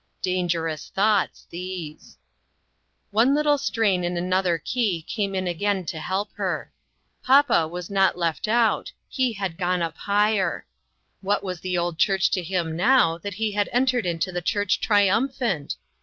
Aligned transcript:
Dangerous 0.23 0.89
thoughts, 0.89 1.45
these! 1.51 2.17
One 3.11 3.35
little 3.35 3.59
strain 3.59 4.03
in 4.03 4.17
another 4.17 4.57
key 4.57 5.03
came 5.07 5.35
in 5.35 5.43
TRYING 5.43 5.45
TO 5.45 5.49
ENDURE. 5.51 5.59
73 5.61 5.69
again 5.69 5.85
to 6.01 6.05
help 6.07 6.31
her: 6.37 6.71
Papa 7.23 7.67
was 7.67 7.91
not 7.91 8.17
left 8.17 8.47
out; 8.47 8.91
he 9.07 9.33
had 9.33 9.59
gone 9.59 9.83
up 9.83 9.95
higher. 9.97 10.65
What 11.21 11.43
was 11.43 11.59
the 11.59 11.77
old 11.77 11.99
church 11.99 12.31
to 12.31 12.41
him 12.41 12.75
now 12.75 13.19
that 13.19 13.35
he 13.35 13.51
had 13.51 13.69
entered 13.71 14.07
into 14.07 14.31
the 14.31 14.41
church 14.41 14.79
triumphant? 14.79 15.75